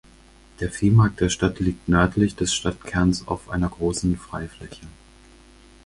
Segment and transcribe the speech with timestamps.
[0.59, 4.87] Der Viehmarkt der Stadt liegt nördlich des Stadtkerns auf einer großen Freifläche.